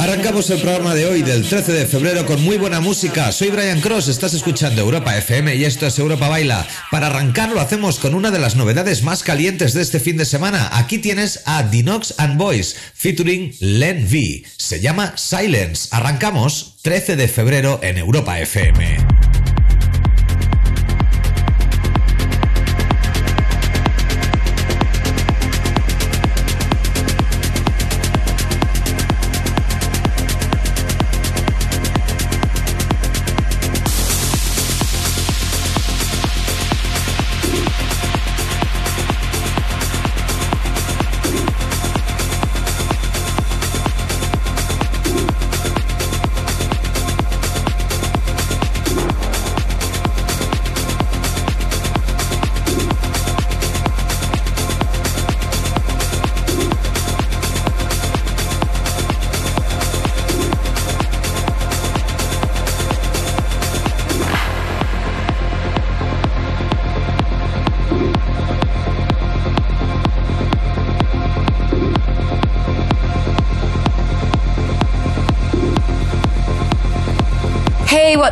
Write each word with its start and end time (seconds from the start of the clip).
Arrancamos 0.00 0.48
el 0.50 0.58
programa 0.62 0.94
de 0.94 1.04
hoy, 1.06 1.22
del 1.22 1.46
13 1.46 1.72
de 1.74 1.84
febrero, 1.86 2.24
con 2.24 2.42
muy 2.42 2.56
buena 2.56 2.80
música. 2.80 3.30
Soy 3.32 3.48
Brian 3.50 3.82
Cross, 3.82 4.08
estás 4.08 4.32
escuchando 4.32 4.80
Europa 4.80 5.14
FM 5.18 5.54
y 5.56 5.64
esto 5.66 5.86
es 5.86 5.98
Europa 5.98 6.28
Baila. 6.28 6.66
Para 6.90 7.08
arrancar 7.08 7.50
lo 7.50 7.60
hacemos 7.60 7.98
con 7.98 8.14
una 8.14 8.30
de 8.30 8.38
las 8.38 8.56
novedades 8.56 9.02
más 9.02 9.22
calientes 9.22 9.74
de 9.74 9.82
este 9.82 10.00
fin 10.00 10.16
de 10.16 10.24
semana. 10.24 10.70
Aquí 10.78 10.98
tienes 10.98 11.42
a 11.44 11.64
Dinox 11.64 12.14
and 12.16 12.38
Boys, 12.38 12.74
featuring 12.94 13.54
Len 13.60 14.06
V. 14.10 14.44
Se 14.56 14.80
llama 14.80 15.12
Silence. 15.16 15.88
Arrancamos 15.90 16.76
13 16.82 17.16
de 17.16 17.28
febrero 17.28 17.78
en 17.82 17.98
Europa 17.98 18.40
FM. 18.40 19.35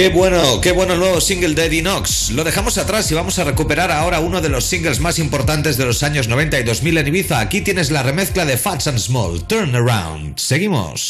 Qué 0.00 0.08
bueno, 0.08 0.62
qué 0.62 0.72
bueno 0.72 0.94
el 0.94 0.98
nuevo 0.98 1.20
single 1.20 1.54
de 1.54 1.68
Dinox, 1.68 2.30
Lo 2.30 2.42
dejamos 2.42 2.78
atrás 2.78 3.10
y 3.10 3.14
vamos 3.14 3.38
a 3.38 3.44
recuperar 3.44 3.92
ahora 3.92 4.18
uno 4.20 4.40
de 4.40 4.48
los 4.48 4.64
singles 4.64 4.98
más 4.98 5.18
importantes 5.18 5.76
de 5.76 5.84
los 5.84 6.02
años 6.02 6.26
90 6.26 6.58
y 6.58 6.62
2000 6.62 6.96
en 6.98 7.08
Ibiza. 7.08 7.38
Aquí 7.38 7.60
tienes 7.60 7.90
la 7.90 8.02
remezcla 8.02 8.46
de 8.46 8.56
Fats 8.56 8.86
and 8.86 8.98
Small, 8.98 9.46
Turn 9.46 9.74
Around. 9.76 10.38
Seguimos. 10.38 11.09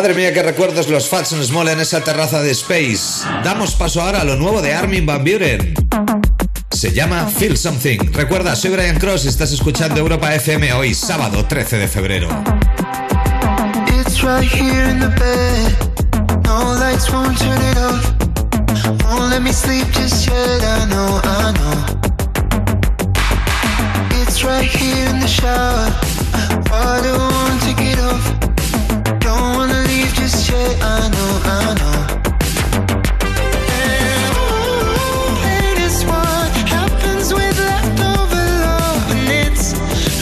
Madre 0.00 0.14
mía, 0.14 0.32
que 0.32 0.42
recuerdos 0.42 0.88
los 0.88 1.10
Fats 1.10 1.32
nos 1.32 1.50
en 1.70 1.78
esa 1.78 2.00
terraza 2.02 2.40
de 2.40 2.52
Space. 2.52 3.22
Damos 3.44 3.74
paso 3.74 4.00
ahora 4.00 4.22
a 4.22 4.24
lo 4.24 4.34
nuevo 4.34 4.62
de 4.62 4.72
Armin 4.72 5.04
Van 5.04 5.18
Buren. 5.22 5.74
Se 6.70 6.90
llama 6.94 7.26
Feel 7.26 7.58
Something. 7.58 8.10
Recuerda, 8.14 8.56
soy 8.56 8.70
Brian 8.70 8.96
Cross 8.98 9.26
y 9.26 9.28
estás 9.28 9.52
escuchando 9.52 10.00
Europa 10.00 10.34
FM 10.34 10.72
hoy, 10.72 10.94
sábado 10.94 11.44
13 11.44 11.76
de 11.76 11.86
febrero. 11.86 12.28
I 30.52 31.08
know, 31.08 31.40
I 31.44 31.74
know. 31.78 31.96
hate 35.42 35.78
is 35.78 36.04
what 36.04 36.50
happens 36.74 37.32
with 37.38 37.56
leftover 37.56 38.34
love, 38.34 39.10
and 39.12 39.30
it's 39.30 39.74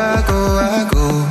I 0.00 0.22
go, 0.28 0.32
I 0.36 0.88
go 0.92 1.27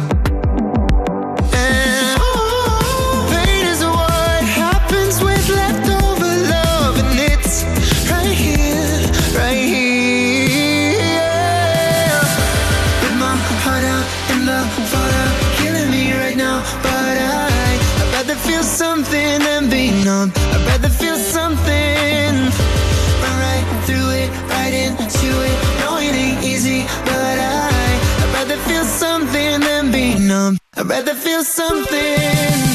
better 30.88 31.14
feel 31.14 31.44
something. 31.44 32.67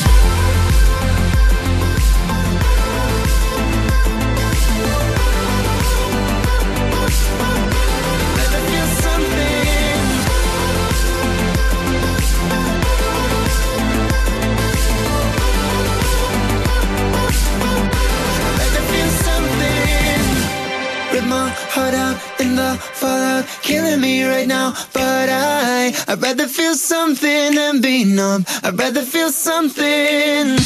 but 24.49 24.97
I 25.29 25.93
rather 26.21 26.49
feel 26.49 26.75
something 26.75 27.55
rather 27.55 29.03
feel 29.03 29.31
something. 29.33 30.57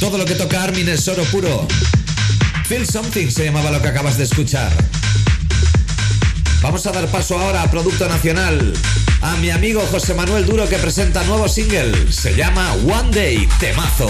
Todo 0.00 0.18
lo 0.18 0.24
que 0.24 0.34
toca 0.34 0.62
Armin 0.64 0.88
es 0.88 1.06
oro 1.08 1.22
puro. 1.24 1.66
Feel 2.66 2.86
Something 2.86 3.28
se 3.30 3.44
llamaba 3.46 3.70
lo 3.70 3.80
que 3.80 3.88
acabas 3.88 4.18
de 4.18 4.24
escuchar. 4.24 4.70
Vamos 6.60 6.86
a 6.86 6.92
dar 6.92 7.06
paso 7.08 7.38
ahora 7.38 7.62
a 7.62 7.70
Producto 7.70 8.08
Nacional. 8.08 8.72
A 9.20 9.36
mi 9.36 9.50
amigo 9.50 9.86
José 9.90 10.14
Manuel 10.14 10.44
Duro 10.46 10.68
que 10.68 10.76
presenta 10.78 11.22
nuevo 11.24 11.48
single. 11.48 12.12
Se 12.12 12.34
llama 12.34 12.72
One 12.88 13.10
Day 13.12 13.48
Temazo. 13.60 14.08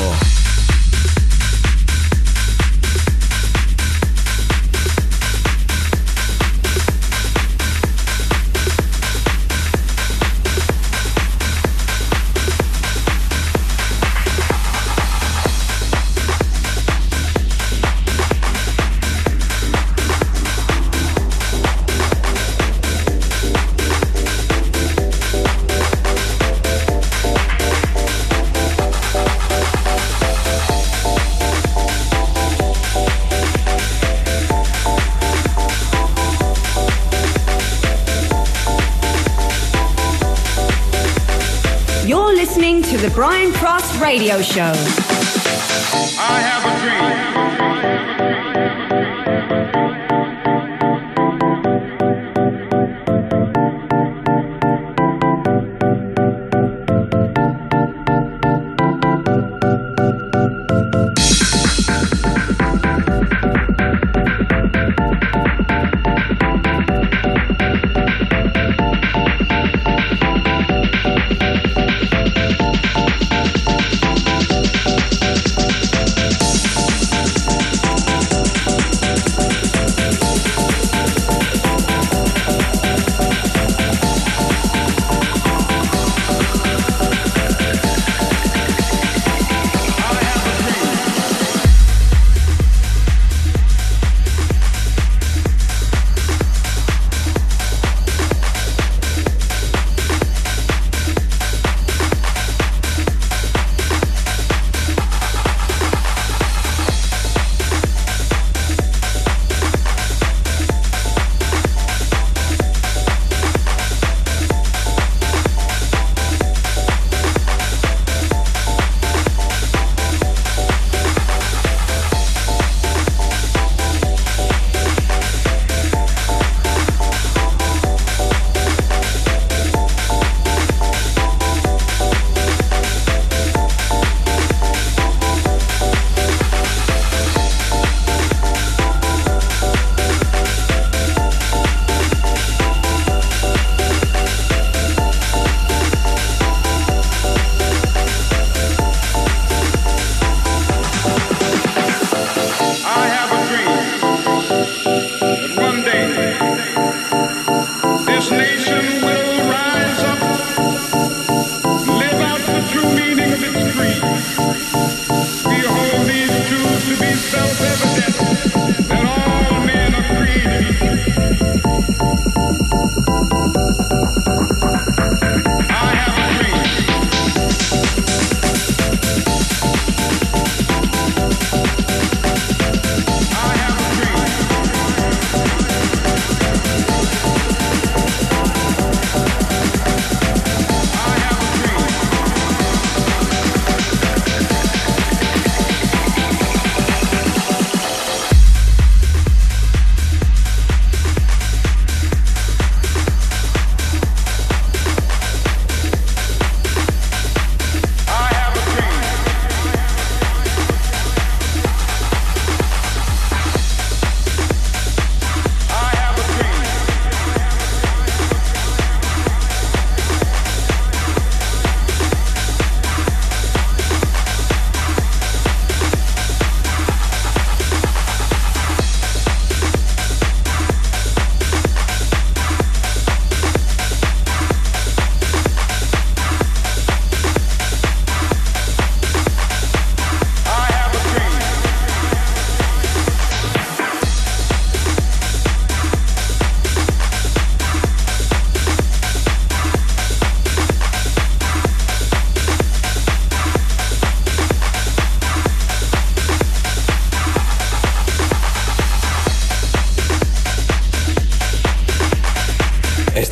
radio 44.12 44.42
show. 44.42 45.01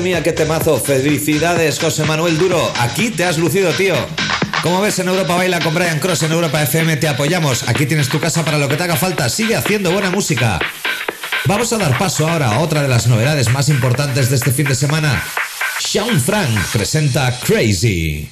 mía, 0.00 0.22
qué 0.22 0.32
temazo. 0.32 0.78
Felicidades, 0.78 1.78
José 1.78 2.04
Manuel 2.04 2.38
Duro. 2.38 2.72
Aquí 2.78 3.10
te 3.10 3.24
has 3.24 3.38
lucido, 3.38 3.70
tío. 3.72 3.94
Como 4.62 4.80
ves 4.80 4.98
en 4.98 5.08
Europa 5.08 5.34
Baila 5.36 5.60
con 5.60 5.74
Brian 5.74 5.98
Cross 6.00 6.24
en 6.24 6.32
Europa 6.32 6.62
FM, 6.62 6.96
te 6.96 7.08
apoyamos. 7.08 7.66
Aquí 7.68 7.86
tienes 7.86 8.08
tu 8.08 8.20
casa 8.20 8.44
para 8.44 8.58
lo 8.58 8.68
que 8.68 8.76
te 8.76 8.82
haga 8.84 8.96
falta. 8.96 9.28
Sigue 9.28 9.56
haciendo 9.56 9.90
buena 9.90 10.10
música. 10.10 10.58
Vamos 11.46 11.72
a 11.72 11.78
dar 11.78 11.96
paso 11.98 12.28
ahora 12.28 12.54
a 12.54 12.58
otra 12.60 12.82
de 12.82 12.88
las 12.88 13.06
novedades 13.06 13.48
más 13.50 13.68
importantes 13.68 14.28
de 14.30 14.36
este 14.36 14.52
fin 14.52 14.66
de 14.66 14.74
semana. 14.74 15.22
Sean 15.80 16.20
Frank 16.20 16.50
presenta 16.72 17.38
Crazy. 17.40 18.28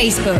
Facebook. 0.00 0.39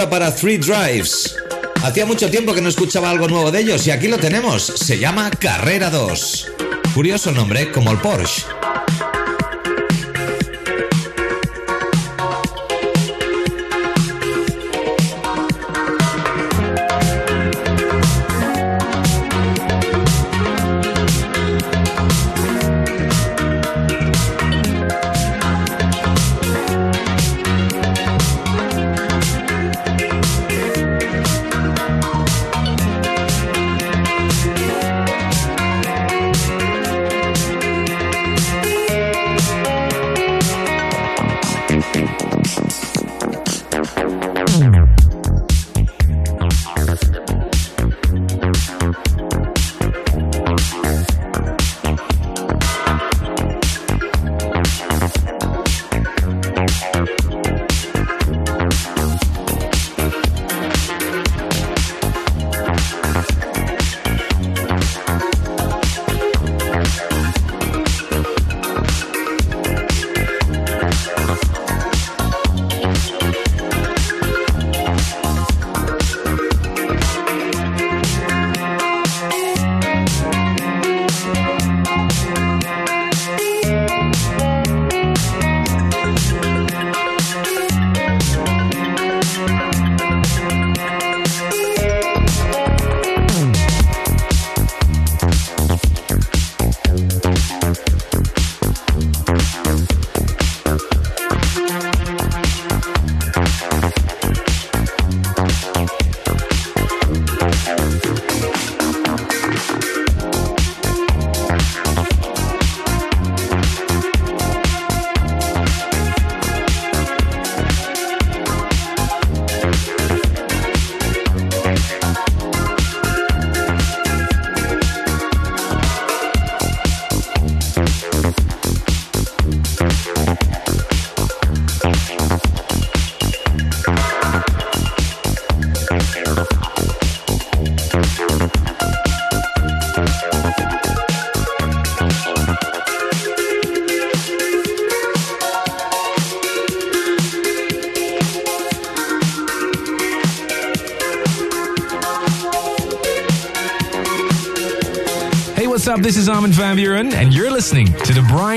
ahora 0.00 0.10
para 0.10 0.34
Three 0.34 0.58
Drives. 0.58 1.34
Hacía 1.82 2.04
mucho 2.04 2.30
tiempo 2.30 2.52
que 2.52 2.60
no 2.60 2.68
escuchaba 2.68 3.08
algo 3.08 3.28
nuevo 3.28 3.50
de 3.50 3.60
ellos 3.60 3.86
y 3.86 3.90
aquí 3.92 4.08
lo 4.08 4.18
tenemos. 4.18 4.62
Se 4.62 4.98
llama 4.98 5.30
Carrera 5.30 5.88
2. 5.88 6.52
Curioso 6.94 7.32
nombre, 7.32 7.72
como 7.72 7.92
el 7.92 7.98
Porsche. 7.98 8.42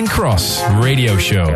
Cross 0.10 0.64
Radio 0.84 1.18
Show. 1.18 1.56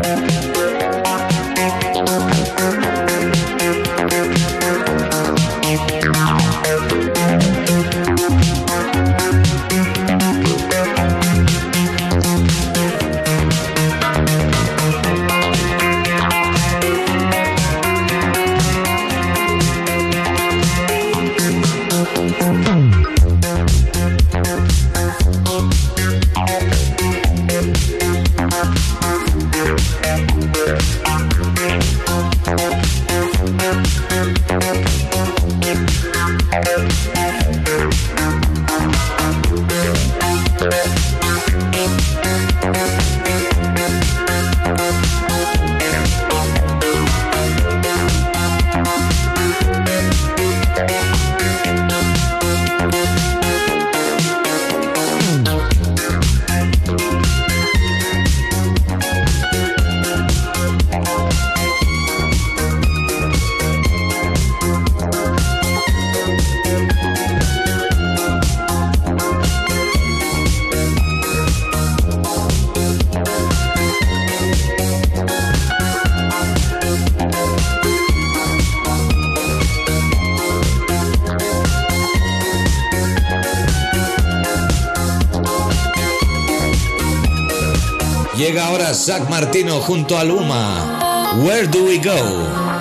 junto 89.82 90.16
a 90.16 90.24
Luma. 90.24 91.36
Where 91.44 91.66
do 91.66 91.84
we 91.84 91.98
go? 91.98 92.16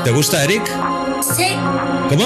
¿Te 0.04 0.12
gusta, 0.12 0.44
Eric? 0.44 0.66
Sí. 1.36 1.48
¿Cómo? 2.10 2.26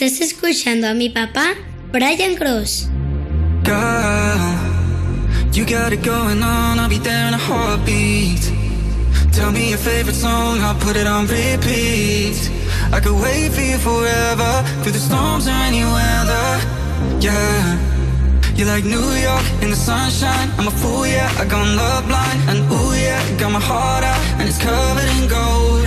Estás 0.00 0.32
escuchando 0.32 0.88
a 0.88 0.94
mi 0.94 1.10
papá, 1.10 1.44
Brian 1.92 2.34
Cross. 2.34 2.88
you 5.52 5.64
got 5.66 5.92
it 5.92 6.02
going 6.02 6.42
on, 6.42 6.78
I'll 6.78 6.88
be 6.88 6.96
there 6.96 7.28
in 7.28 7.34
a 7.34 7.36
heartbeat. 7.38 8.40
Tell 9.34 9.52
me 9.52 9.68
your 9.68 9.78
favorite 9.78 10.16
song, 10.16 10.62
I'll 10.62 10.74
put 10.76 10.96
it 10.96 11.06
on 11.06 11.26
repeat. 11.26 12.32
I 12.94 13.00
could 13.02 13.20
wait 13.20 13.52
for 13.52 13.60
you 13.60 13.76
forever, 13.76 14.64
through 14.80 14.92
the 14.92 14.98
storms 14.98 15.46
or 15.46 15.58
any 15.68 15.84
weather. 15.84 16.48
Yeah. 17.20 17.76
you 18.56 18.64
like 18.64 18.86
New 18.86 19.04
York 19.20 19.44
in 19.60 19.68
the 19.68 19.76
sunshine. 19.76 20.48
I'm 20.56 20.66
a 20.66 20.70
fool, 20.70 21.06
yeah. 21.06 21.28
I 21.38 21.44
gone 21.44 21.76
love 21.76 22.08
blind, 22.08 22.40
and 22.48 22.58
ooh, 22.72 22.94
yeah. 22.96 23.20
Got 23.36 23.52
my 23.52 23.60
heart 23.60 24.02
out, 24.04 24.18
and 24.40 24.48
it's 24.48 24.56
covered 24.56 25.10
in 25.20 25.28
gold. 25.28 25.86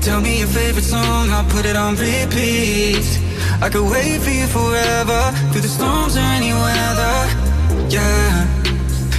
Tell 0.00 0.18
me 0.22 0.38
your 0.38 0.48
favorite 0.48 0.84
song, 0.96 1.28
I'll 1.30 1.44
put 1.50 1.66
it 1.66 1.76
on 1.76 1.92
repeat 1.94 3.04
I 3.60 3.68
could 3.68 3.84
wait 3.90 4.18
for 4.22 4.30
you 4.30 4.46
forever 4.46 5.20
Through 5.52 5.60
the 5.60 5.68
storms 5.68 6.16
or 6.16 6.20
any 6.40 6.54
weather 6.54 7.16
Yeah 7.92 8.32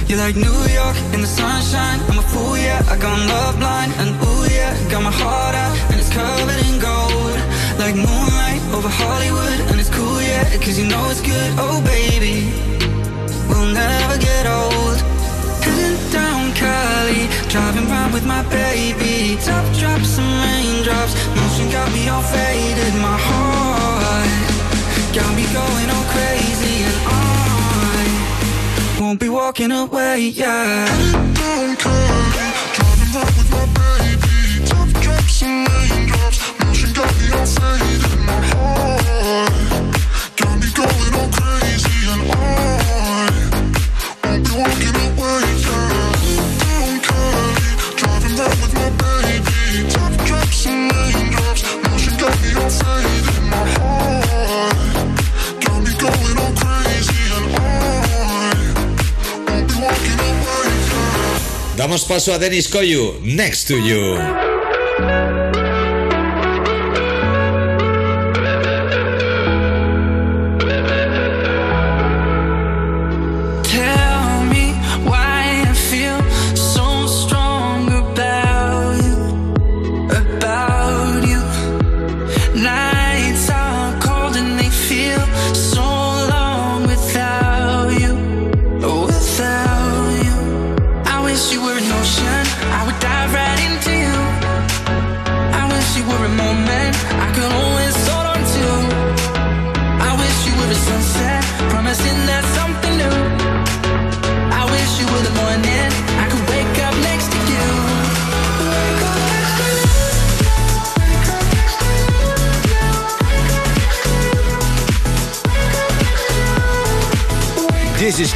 You're 0.08 0.18
like 0.18 0.34
New 0.34 0.58
York 0.74 0.96
in 1.14 1.20
the 1.20 1.26
sunshine 1.30 2.00
I'm 2.10 2.18
a 2.18 2.22
fool, 2.22 2.58
yeah, 2.58 2.82
I 2.90 2.96
got 2.98 3.14
love 3.30 3.58
blind 3.60 3.92
And 4.02 4.10
ooh, 4.26 4.42
yeah, 4.52 4.74
got 4.90 5.04
my 5.04 5.12
heart 5.12 5.54
out 5.54 5.76
And 5.92 6.00
it's 6.00 6.10
covered 6.10 6.60
in 6.66 6.74
gold 6.82 7.36
Like 7.78 7.94
moonlight 7.94 8.60
over 8.74 8.88
Hollywood 8.90 9.60
And 9.70 9.78
it's 9.78 9.88
cool, 9.90 10.20
yeah, 10.20 10.42
cause 10.56 10.76
you 10.80 10.86
know 10.86 11.08
it's 11.10 11.20
good 11.20 11.50
Oh, 11.62 11.78
baby 11.86 12.50
We'll 13.48 13.70
never 13.72 14.18
get 14.18 14.46
old 14.46 14.98
Cali 16.62 17.26
Driving 17.52 17.86
round 17.90 18.12
with 18.14 18.24
my 18.24 18.42
baby 18.48 19.36
Top 19.42 19.66
drops 19.80 20.14
and 20.22 20.30
raindrops 20.42 21.14
Motion 21.38 21.66
got 21.72 21.88
me 21.92 22.08
all 22.08 22.22
faded 22.22 22.92
My 23.08 23.18
heart 23.28 24.50
Got 25.18 25.30
me 25.38 25.44
going 25.58 25.88
all 25.96 26.06
crazy 26.14 26.76
And 26.88 26.98
I 27.06 28.00
Won't 29.00 29.18
be 29.20 29.28
walking 29.28 29.72
away, 29.72 30.28
yeah 30.28 30.88
Damos 61.82 62.04
paso 62.04 62.32
a 62.32 62.38
Denis 62.38 62.68
Koyu, 62.68 63.16
Next 63.24 63.66
to 63.66 63.74
You. 63.76 64.16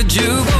heard 0.00 0.14
you 0.16 0.59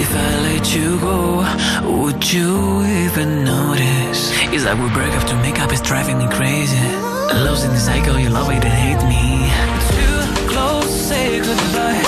If 0.00 0.14
I 0.14 0.30
let 0.42 0.74
you 0.76 0.96
go, 1.00 1.44
would 2.02 2.32
you 2.32 2.52
even 3.02 3.42
notice? 3.44 4.30
It's 4.54 4.64
like 4.64 4.78
we 4.78 4.88
break 4.94 5.12
up 5.14 5.26
to 5.26 5.34
make 5.42 5.58
up, 5.60 5.72
it's 5.72 5.80
driving 5.80 6.18
me 6.18 6.28
crazy. 6.28 6.78
Love's 7.44 7.64
in 7.64 7.70
the 7.72 7.80
cycle, 7.80 8.16
you 8.16 8.28
love 8.30 8.48
it 8.48 8.64
and 8.64 8.74
hate 8.84 9.02
me. 9.12 9.24
Too 9.96 10.48
close, 10.50 10.88
say 11.08 11.40
goodbye. 11.40 12.07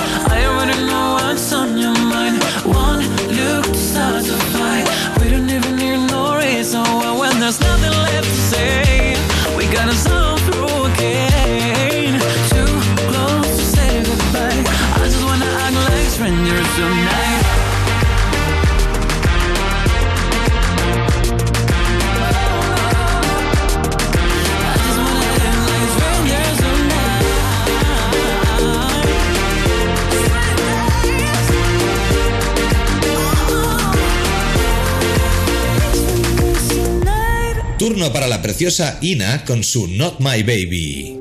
Turno 37.81 38.13
para 38.13 38.27
la 38.29 38.43
preciosa 38.43 38.99
Ina 39.01 39.43
con 39.47 39.63
su 39.65 39.87
Not 39.87 40.19
My 40.21 40.43
Baby. 40.43 41.20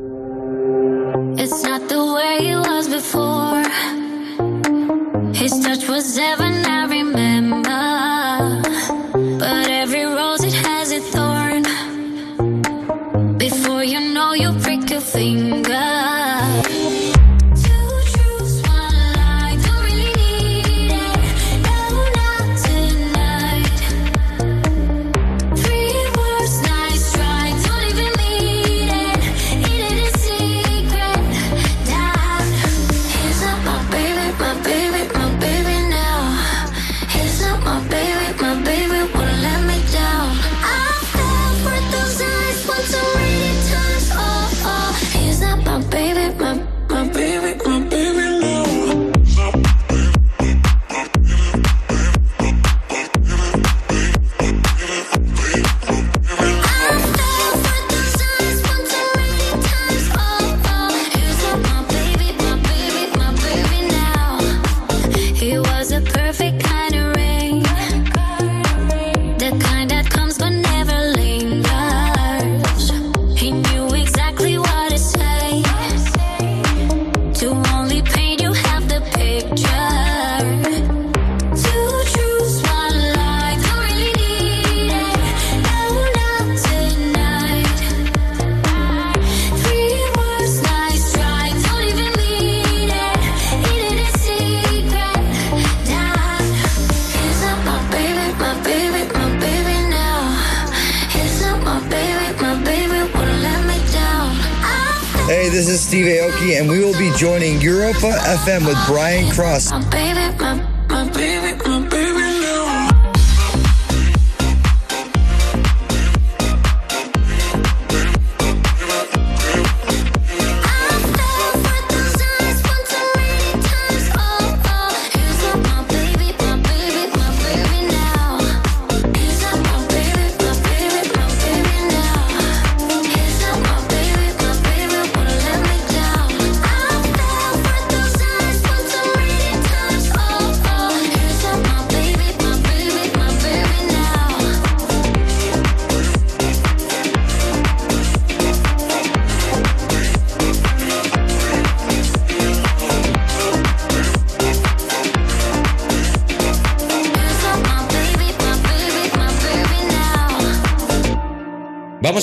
FM 108.50 108.66
with 108.66 108.78
Brian 108.88 109.30
Cross. 109.32 109.72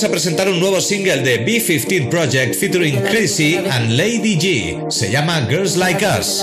a 0.04 0.10
presentar 0.10 0.46
un 0.50 0.60
nuevo 0.60 0.78
single 0.80 1.22
de 1.22 1.42
B15 1.46 2.10
Project 2.10 2.54
featuring 2.56 3.00
Chrissy 3.04 3.56
and 3.56 3.96
Lady 3.96 4.36
G. 4.36 4.78
Se 4.90 5.10
llama 5.10 5.46
Girls 5.48 5.74
Like 5.76 6.04
Us. 6.04 6.42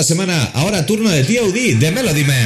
esta 0.00 0.12
semana. 0.14 0.50
Ahora 0.52 0.84
turno 0.84 1.08
de 1.08 1.24
TOD 1.24 1.78
de 1.80 1.90
Melody 1.90 2.24
Man. 2.24 2.45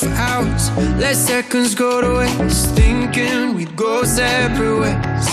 for 0.00 0.08
hours. 0.28 0.70
Let 1.04 1.16
seconds 1.16 1.74
go 1.74 1.92
to 2.00 2.10
waste, 2.20 2.70
thinking 2.74 3.54
we'd 3.54 3.76
go 3.76 4.04
separate 4.04 4.78
ways. 4.84 5.26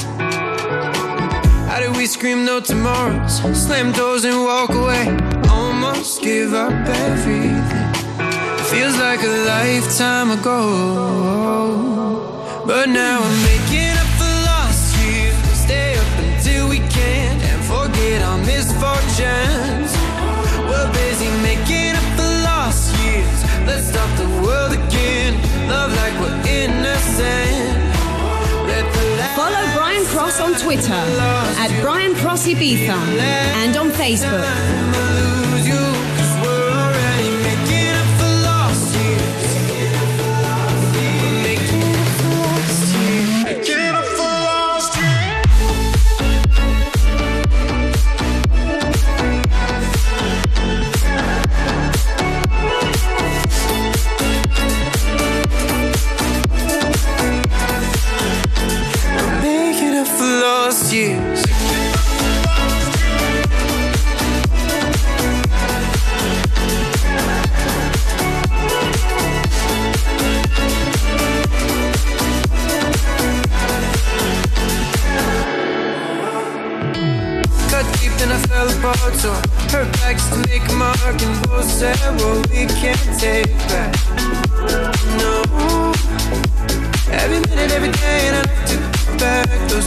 How 1.69 1.77
did 1.83 1.95
we 1.95 2.05
scream 2.05 2.43
no 2.45 2.59
tomorrows, 2.59 3.35
slam 3.65 3.91
doors 3.93 4.23
and 4.25 4.37
walk 4.43 4.71
away? 4.71 5.05
Almost 5.49 6.21
give 6.21 6.53
up 6.53 6.73
everything. 6.87 7.93
It 8.59 8.65
feels 8.71 8.95
like 9.07 9.21
a 9.23 9.33
lifetime 9.53 10.31
ago, 10.37 10.53
but 12.67 12.89
now 12.89 13.19
I'm 13.23 13.37
making. 13.45 13.86
Follow 29.33 29.71
Brian 29.73 30.05
Cross 30.05 30.39
on 30.39 30.53
Twitter 30.55 30.93
at 30.93 31.79
Brian 31.81 32.13
Cross 32.15 32.45
Ibiza 32.47 32.89
and 33.55 33.75
on 33.75 33.89
Facebook. 33.89 34.45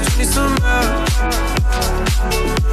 20 0.02 0.24
summer 0.24 0.82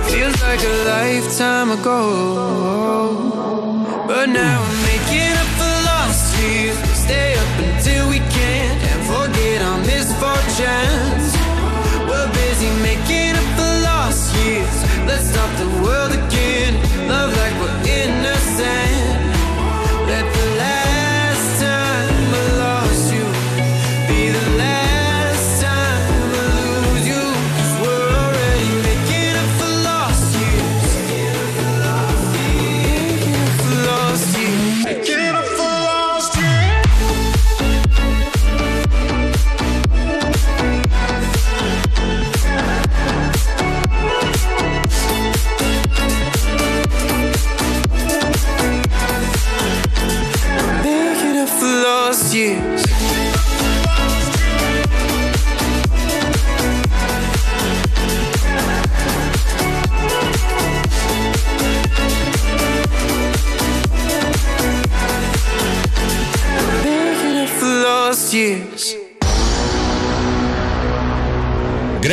Feels 0.07 0.38
like 0.43 0.61
a 0.63 0.75
lifetime 0.93 1.71
ago 1.71 3.11
But 4.07 4.30
now 4.30 4.57
I'm 4.63 4.78
making 4.88 5.34
up 5.41 5.49
for 5.59 5.75
lost 5.89 6.23
years 6.41 6.78
Stay 7.05 7.36
up 7.36 7.51
until 7.67 8.09
we 8.09 8.19
can't 8.38 8.80
And 8.91 8.99
forget 9.13 9.61
our 9.61 9.80
misfortunes 9.91 11.28
We're 12.07 12.32
busy 12.32 12.69
making 12.82 13.36
up 13.36 13.49
for 13.59 13.73
lost 13.89 14.34
years 14.38 14.75
Let's 15.09 15.25
stop 15.30 15.51
the 15.57 15.67
world 15.84 16.16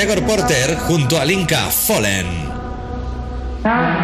Gregor 0.06 0.22
Porter 0.24 0.76
junto 0.86 1.18
al 1.18 1.30
Inca 1.30 1.60
Fallen. 1.70 2.26
Ah. 3.64 4.03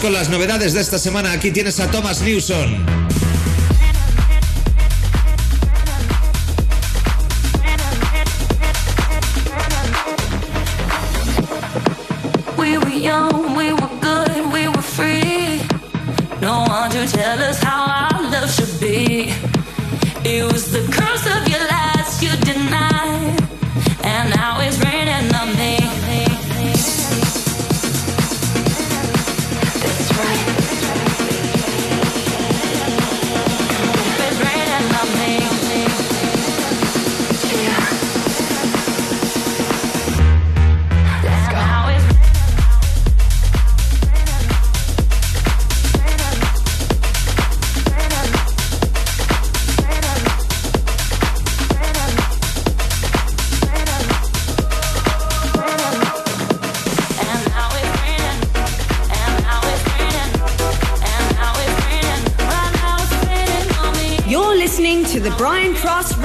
con 0.00 0.12
las 0.12 0.28
novedades 0.30 0.72
de 0.72 0.80
esta 0.80 0.96
semana. 0.98 1.32
Aquí 1.32 1.50
tienes 1.50 1.78
a 1.80 1.90
Thomas 1.90 2.22
Newson. 2.22 3.31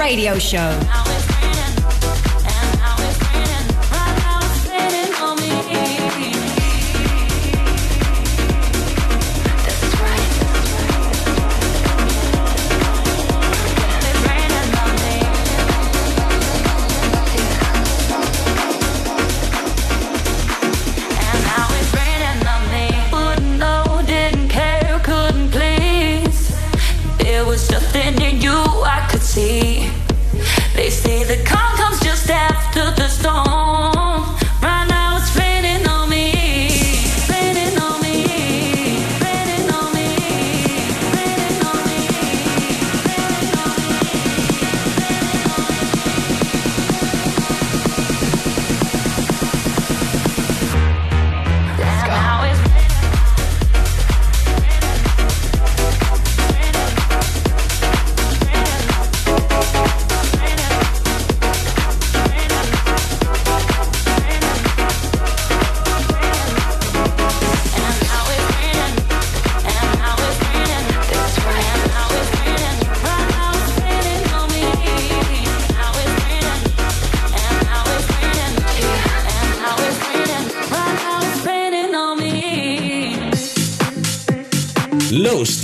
radio 0.08 0.40
show. 0.40 0.87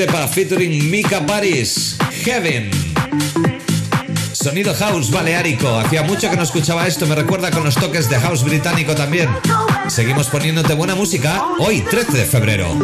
para 0.05 0.27
featuring 0.27 0.89
Mika 0.89 1.21
Paris, 1.25 1.97
Heaven. 2.25 2.69
Sonido 4.33 4.73
house 4.73 5.09
baleárico. 5.11 5.69
Hacía 5.79 6.03
mucho 6.03 6.29
que 6.29 6.35
no 6.35 6.43
escuchaba 6.43 6.85
esto, 6.87 7.05
me 7.07 7.15
recuerda 7.15 7.51
con 7.51 7.63
los 7.63 7.75
toques 7.75 8.09
de 8.09 8.19
house 8.19 8.43
británico 8.43 8.93
también. 8.95 9.29
Seguimos 9.87 10.27
poniéndote 10.27 10.73
buena 10.73 10.95
música 10.95 11.41
hoy, 11.59 11.81
13 11.81 12.11
de 12.17 12.25
febrero. 12.25 12.77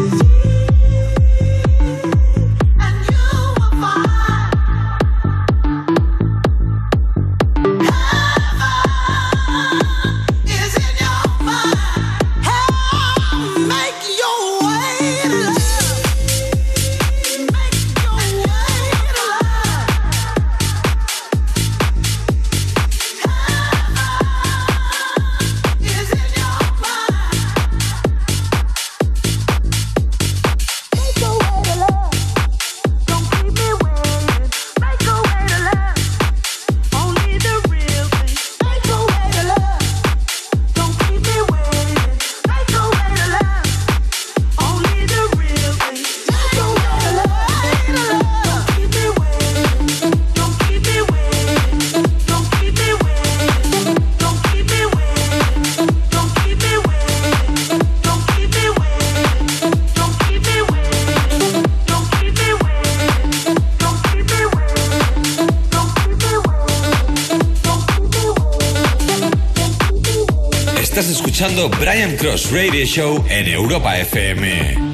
Am 71.92 72.16
Cross 72.18 72.52
Radio 72.52 72.86
Show 72.86 73.24
en 73.30 73.48
Europa 73.52 73.96
FM. 73.98 74.89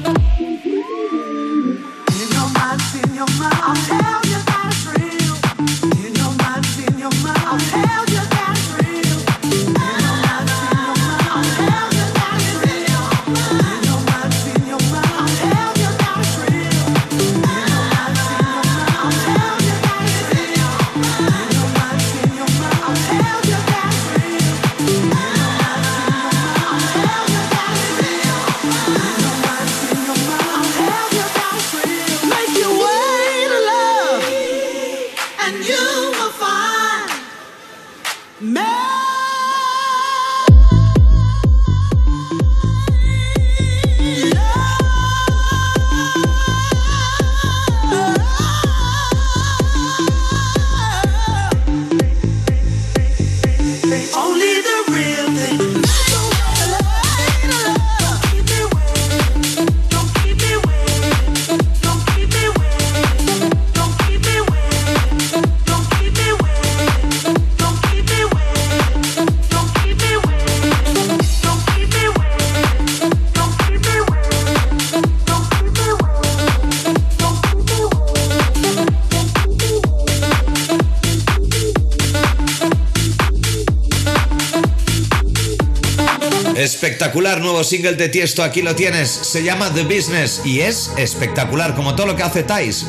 espectacular 86.96 87.42
nuevo 87.42 87.62
single 87.62 87.94
de 87.94 88.08
Tiesto, 88.08 88.42
aquí 88.42 88.62
lo 88.62 88.74
tienes, 88.74 89.10
se 89.10 89.42
llama 89.44 89.68
The 89.68 89.82
Business 89.82 90.40
y 90.46 90.60
es 90.60 90.90
espectacular 90.96 91.74
como 91.74 91.94
todo 91.94 92.06
lo 92.06 92.16
que 92.16 92.22
hace 92.22 92.42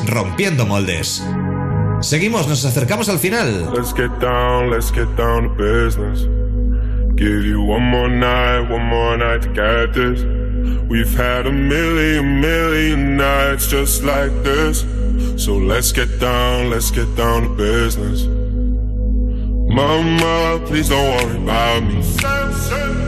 rompiendo 0.06 0.64
moldes. 0.64 1.22
Seguimos, 2.00 2.48
nos 2.48 2.64
acercamos 2.64 3.10
al 3.10 3.18
final. 3.18 3.70
Let's 3.74 3.92
get 3.92 4.08
down, 4.18 4.70
let's 4.70 4.90
get 4.90 5.08
down 5.14 5.48
to 5.48 5.50
business. 5.62 6.20
Give 7.16 7.44
you 7.44 7.60
one 7.60 7.82
more 7.82 8.08
night, 8.08 8.70
one 8.70 8.86
more 8.88 9.14
night 9.18 9.42
to 9.42 9.48
get 9.52 9.92
this. 9.92 10.24
We've 10.88 11.14
had 11.14 11.46
a 11.46 11.52
million, 11.52 12.40
million 12.40 13.18
nights 13.18 13.66
just 13.68 14.04
like 14.04 14.32
this. 14.42 14.86
So 15.36 15.52
let's 15.58 15.92
get 15.92 16.18
down, 16.18 16.70
let's 16.70 16.90
get 16.90 17.14
down 17.14 17.42
to 17.42 17.50
business. 17.50 18.22
Mama, 19.68 20.64
please 20.66 20.88
don't 20.88 21.04
worry 21.12 21.36
about 21.42 21.82
me. 21.82 23.07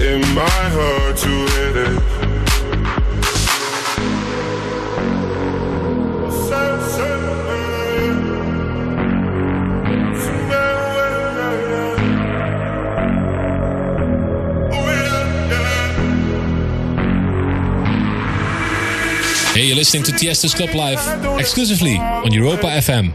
in 0.00 0.20
my 0.34 0.44
heart 0.46 1.16
to 1.16 1.28
hit 1.28 1.76
it. 1.76 2.02
Hey, 19.56 19.68
you're 19.68 19.76
listening 19.76 20.02
to 20.02 20.12
Tiesto's 20.12 20.54
Club 20.54 20.74
Live 20.74 21.38
exclusively 21.40 21.96
on 21.96 22.30
Europa 22.30 22.66
FM. 22.66 23.14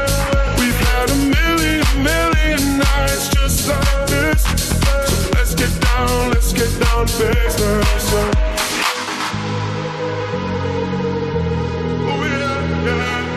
We've 0.61 0.79
had 0.93 1.07
a 1.17 1.19
million, 1.39 1.85
million 2.11 2.63
nights 2.85 3.25
just 3.37 3.59
like 3.69 4.01
this. 4.13 4.41
So 4.85 4.95
let's 5.35 5.53
get 5.61 5.73
down, 5.89 6.13
let's 6.35 6.51
get 6.59 6.71
down 6.85 7.01
to 7.09 7.13
business. 7.33 8.03
Oh, 12.11 12.23
yeah, 12.39 12.85
yeah. 12.87 13.31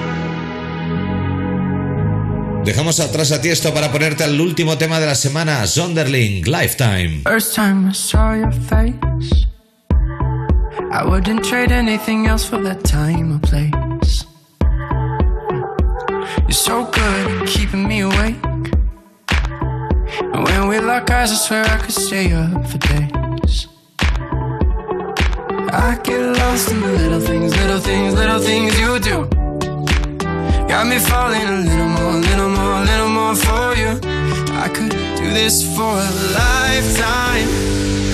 Dejamos 2.69 2.97
atrás 3.01 3.29
a 3.33 3.39
Tiesto 3.41 3.69
para 3.73 3.91
ponerte 3.91 4.23
al 4.25 4.39
último 4.39 4.77
tema 4.77 5.01
de 5.01 5.07
la 5.07 5.15
semana, 5.15 5.67
Sonderling, 5.67 6.45
Lifetime. 6.47 7.23
First 7.25 7.55
time 7.55 7.89
I 7.89 7.95
saw 7.95 8.35
your 8.35 8.53
face, 8.53 9.47
I 10.93 11.03
wouldn't 11.09 11.43
trade 11.49 11.73
anything 11.73 12.27
else 12.27 12.45
for 12.47 12.61
that 12.63 12.83
time 12.85 13.35
I 13.35 13.39
played 13.49 13.75
so 16.55 16.85
good 16.87 17.41
at 17.43 17.47
keeping 17.49 17.87
me 17.87 18.01
awake. 18.01 18.37
And 20.33 20.45
when 20.45 20.69
we 20.69 20.79
lock 20.79 21.11
eyes, 21.11 21.33
I 21.33 21.35
swear 21.35 21.65
I 21.67 21.77
could 21.79 21.95
stay 21.95 22.33
up 22.33 22.67
for 22.71 22.79
days. 22.79 23.67
I 25.85 25.99
get 26.05 26.21
lost 26.41 26.71
in 26.71 26.81
the 26.81 26.93
little 27.03 27.21
things, 27.21 27.57
little 27.57 27.81
things, 27.81 28.15
little 28.15 28.39
things 28.41 28.79
you 28.81 28.99
do. 29.01 29.27
Got 30.71 30.87
me 30.87 30.99
falling 30.99 31.43
a 31.43 31.57
little 31.71 31.89
more, 31.99 32.13
little 32.31 32.49
more, 32.51 32.81
little 32.93 33.09
more 33.09 33.35
for 33.35 33.69
you. 33.75 33.91
I 34.65 34.69
could 34.73 34.91
do 35.21 35.27
this 35.35 35.63
for 35.77 35.91
a 36.07 36.11
lifetime. 36.41 37.49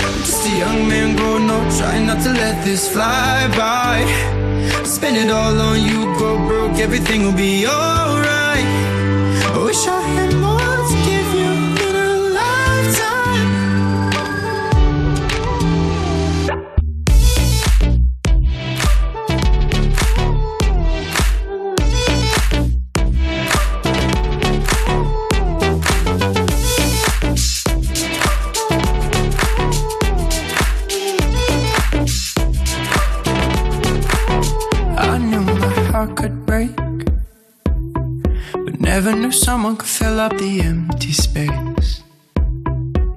I'm 0.05 0.17
just 0.25 0.47
a 0.47 0.57
young 0.57 0.87
man 0.89 1.15
growing 1.15 1.49
up, 1.49 1.63
trying 1.77 2.07
not 2.07 2.23
to 2.23 2.29
let 2.31 2.63
this 2.65 2.89
fly 2.91 3.47
by. 3.55 4.39
Spend 4.85 5.17
it 5.17 5.29
all 5.31 5.59
on 5.59 5.81
you, 5.81 6.05
go 6.19 6.37
broke, 6.47 6.77
everything 6.77 7.23
will 7.23 7.35
be 7.35 7.65
alright. 7.67 8.63
I 9.57 9.57
wish 9.63 9.87
I 9.87 10.01
had 10.01 10.30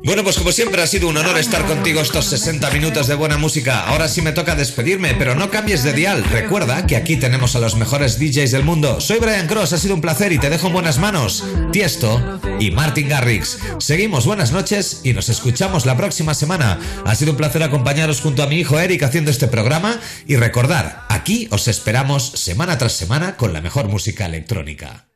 Bueno, 0.06 0.22
pues 0.24 0.38
como 0.38 0.52
siempre 0.52 0.80
ha 0.80 0.86
sido 0.86 1.08
un 1.08 1.16
honor 1.18 1.36
estar 1.36 1.66
contigo 1.66 2.00
estos 2.00 2.24
60 2.26 2.70
minutos 2.70 3.06
de 3.08 3.14
buena 3.14 3.36
música. 3.36 3.86
Ahora 3.88 4.08
sí 4.08 4.22
me 4.22 4.32
toca 4.32 4.54
despedirme, 4.54 5.14
pero 5.14 5.34
no 5.34 5.50
cambies 5.50 5.82
de 5.82 5.92
dial. 5.92 6.24
Recuerda 6.30 6.86
que 6.86 6.96
aquí 6.96 7.16
tenemos 7.16 7.56
a 7.56 7.60
los 7.60 7.74
mejores 7.76 8.18
DJs 8.18 8.52
del 8.52 8.62
mundo. 8.62 9.00
Soy 9.00 9.18
Brian 9.18 9.46
Cross, 9.46 9.74
ha 9.74 9.78
sido 9.78 9.94
un 9.94 10.00
placer 10.00 10.32
y 10.32 10.38
te 10.38 10.48
dejo 10.48 10.68
en 10.68 10.72
buenas 10.72 10.98
manos. 10.98 11.44
Tiesto 11.72 12.40
y 12.58 12.70
Martin 12.70 13.08
Garrix. 13.08 13.58
Seguimos, 13.78 14.24
buenas 14.24 14.50
noches 14.50 15.00
y 15.04 15.12
nos 15.12 15.28
escuchamos 15.28 15.84
la 15.84 15.96
próxima 15.96 16.32
semana. 16.32 16.78
Ha 17.04 17.14
sido 17.16 17.32
un 17.32 17.36
placer 17.36 17.62
acompañaros 17.62 18.20
junto 18.22 18.42
a 18.42 18.46
mi 18.46 18.56
hijo 18.56 18.78
Eric 18.78 19.02
haciendo 19.02 19.30
este 19.30 19.46
programa 19.48 20.00
y 20.26 20.36
recordar, 20.36 21.02
aquí 21.10 21.48
os 21.50 21.68
esperamos 21.68 22.30
semana 22.34 22.78
tras 22.78 22.92
semana 22.92 23.36
con 23.36 23.52
la 23.52 23.60
mejor 23.60 23.88
música 23.88 24.24
electrónica. 24.26 25.06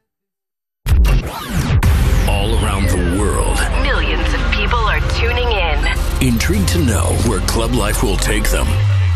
Intrigued 6.21 6.67
to 6.71 6.79
know 6.81 7.15
where 7.29 7.39
club 7.47 7.75
life 7.75 8.03
will 8.03 8.17
take 8.17 8.51
them? 8.51 8.67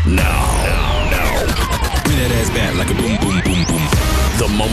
Now. 0.07 0.23
Now. 1.11 1.43
Bring 2.07 2.15
that 2.15 2.31
ass 2.39 2.47
back 2.55 2.71
like 2.79 2.87
a 2.95 2.95
boom, 2.95 3.19
boom, 3.19 3.43
boom, 3.43 3.65
boom. 3.67 3.87
The 4.39 4.43
moment. 4.47 4.59